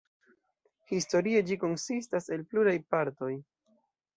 [0.93, 3.31] Historie ĝi konsistas el pluraj partoj.